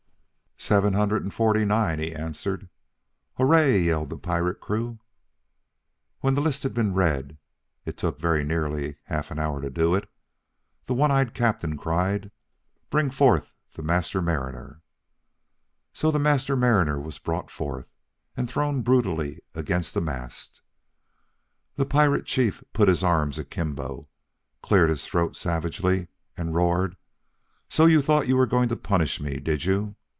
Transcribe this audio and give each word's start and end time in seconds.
"Seven 0.63 0.93
hundred 0.93 1.23
and 1.23 1.33
forty 1.33 1.65
nine," 1.65 1.97
he 1.97 2.13
answered. 2.13 2.69
"Hooray!" 3.35 3.79
yelled 3.79 4.11
the 4.11 4.17
pirate 4.17 4.59
crew. 4.61 4.99
When 6.19 6.35
the 6.35 6.39
list 6.39 6.61
had 6.61 6.71
been 6.75 6.93
read 6.93 7.39
(it 7.83 7.97
took 7.97 8.19
very 8.19 8.43
nearly 8.45 8.97
half 9.05 9.31
an 9.31 9.39
hour 9.39 9.59
to 9.59 9.71
do 9.71 9.95
it) 9.95 10.07
the 10.85 10.93
one 10.93 11.09
eyed 11.09 11.33
captain 11.33 11.77
cried, 11.77 12.29
"Bring 12.91 13.09
forth 13.09 13.51
the 13.73 13.81
Master 13.81 14.21
Mariner!" 14.21 14.83
So 15.93 16.11
the 16.11 16.19
Master 16.19 16.55
Mariner 16.55 16.99
was 17.01 17.17
brought 17.17 17.49
forth, 17.49 17.87
and 18.37 18.47
thrown 18.47 18.83
brutally 18.83 19.39
against 19.55 19.95
a 19.97 20.01
mast. 20.01 20.61
The 21.75 21.87
pirate 21.87 22.27
chief 22.27 22.63
put 22.71 22.87
his 22.87 23.03
arms 23.03 23.39
akimbo, 23.39 24.07
cleared 24.61 24.91
his 24.91 25.07
throat 25.07 25.35
savagely, 25.35 26.09
and 26.37 26.53
roared, 26.53 26.97
"So 27.67 27.87
you 27.87 27.99
thought 28.03 28.27
you 28.27 28.37
were 28.37 28.45
going 28.45 28.69
to 28.69 28.77
punish 28.77 29.19
me, 29.19 29.39
did 29.39 29.65
you! 29.65 29.95